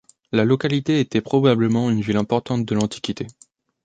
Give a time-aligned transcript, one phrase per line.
[0.31, 3.27] La localité était probablement une ville importante de l'Antiquité.